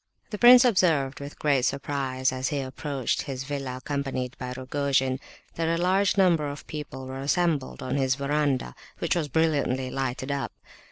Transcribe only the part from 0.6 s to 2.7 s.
observed with great surprise, as he